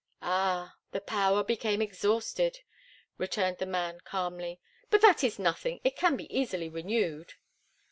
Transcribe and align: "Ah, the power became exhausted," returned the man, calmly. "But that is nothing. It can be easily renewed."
"Ah, 0.23 0.77
the 0.93 0.99
power 0.99 1.43
became 1.43 1.79
exhausted," 1.79 2.61
returned 3.19 3.59
the 3.59 3.67
man, 3.67 3.99
calmly. 4.03 4.59
"But 4.89 5.01
that 5.01 5.23
is 5.23 5.37
nothing. 5.37 5.79
It 5.83 5.95
can 5.95 6.17
be 6.17 6.25
easily 6.35 6.69
renewed." 6.69 7.35